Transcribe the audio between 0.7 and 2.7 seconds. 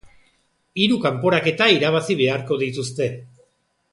Hiru kanporaketa irabazi beharko